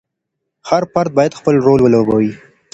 هر 0.69 0.83
فرد 0.93 1.11
باید 1.17 1.37
خپل 1.39 1.55
رول 1.65 1.79
ولوبوي. 1.81 2.31